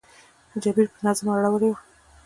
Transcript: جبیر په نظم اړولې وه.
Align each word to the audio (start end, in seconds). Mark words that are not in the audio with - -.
جبیر 0.61 0.87
په 0.93 0.99
نظم 1.05 1.27
اړولې 1.35 1.69
وه. 1.71 1.77